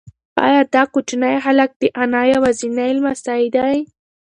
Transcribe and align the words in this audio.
ایا 0.45 0.61
دا 0.73 0.83
کوچنی 0.93 1.35
هلک 1.45 1.71
د 1.81 1.83
انا 2.01 2.21
یوازینی 2.33 2.91
لمسی 2.97 3.43
دی؟ 3.55 3.73